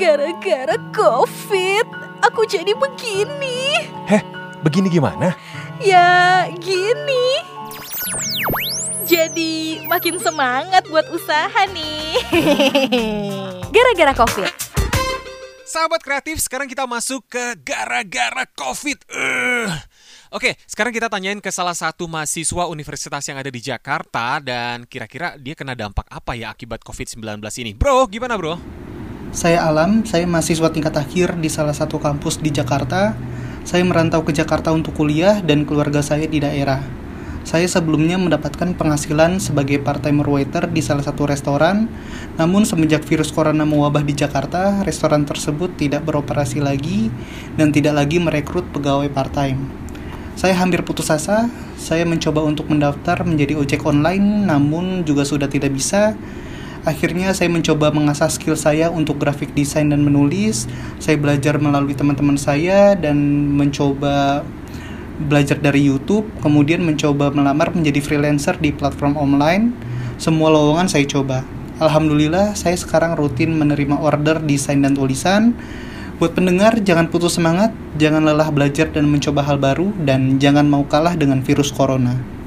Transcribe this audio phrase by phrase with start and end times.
[0.00, 1.86] Gara-gara COVID,
[2.24, 3.84] aku jadi begini.
[4.08, 4.24] Heh,
[4.64, 5.36] begini gimana?
[5.76, 7.44] Ya, gini.
[9.04, 12.16] Jadi makin semangat buat usaha nih.
[13.76, 14.48] Gara-gara COVID.
[15.68, 19.04] Sahabat kreatif, sekarang kita masuk ke gara-gara COVID.
[19.12, 19.68] Uh.
[20.32, 25.36] Oke, sekarang kita tanyain ke salah satu mahasiswa universitas yang ada di Jakarta dan kira-kira
[25.36, 27.76] dia kena dampak apa ya akibat COVID-19 ini.
[27.76, 28.79] Bro, gimana bro?
[29.30, 33.14] Saya Alam, saya mahasiswa tingkat akhir di salah satu kampus di Jakarta.
[33.62, 36.82] Saya merantau ke Jakarta untuk kuliah dan keluarga saya di daerah.
[37.46, 41.86] Saya sebelumnya mendapatkan penghasilan sebagai part-timer waiter di salah satu restoran,
[42.42, 47.06] namun semenjak virus corona mewabah di Jakarta, restoran tersebut tidak beroperasi lagi
[47.54, 49.62] dan tidak lagi merekrut pegawai part-time.
[50.34, 51.46] Saya hampir putus asa,
[51.78, 56.18] saya mencoba untuk mendaftar menjadi ojek online, namun juga sudah tidak bisa.
[56.80, 60.64] Akhirnya saya mencoba mengasah skill saya untuk grafik desain dan menulis.
[60.96, 63.20] Saya belajar melalui teman-teman saya dan
[63.52, 64.40] mencoba
[65.20, 69.76] belajar dari YouTube, kemudian mencoba melamar menjadi freelancer di platform online.
[70.16, 71.44] Semua lowongan saya coba.
[71.80, 75.52] Alhamdulillah, saya sekarang rutin menerima order desain dan tulisan.
[76.20, 80.84] Buat pendengar, jangan putus semangat, jangan lelah belajar dan mencoba hal baru, dan jangan mau
[80.84, 82.39] kalah dengan virus corona.